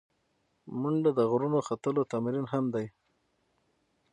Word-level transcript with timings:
منډه 0.81 1.11
د 1.15 1.19
غرونو 1.31 1.59
ختلو 1.67 2.01
تمرین 2.11 2.45
هم 2.53 2.65
دی 2.73 2.85